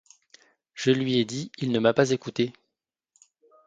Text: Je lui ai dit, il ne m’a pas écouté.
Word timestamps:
Je 0.73 0.89
lui 0.89 1.19
ai 1.19 1.25
dit, 1.25 1.51
il 1.59 1.71
ne 1.71 1.77
m’a 1.77 1.93
pas 1.93 2.09
écouté. 2.09 2.53